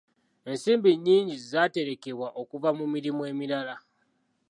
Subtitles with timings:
[0.49, 3.75] Ensimbi nnyingi zaaterekebwa okuva mu mirimu emirala.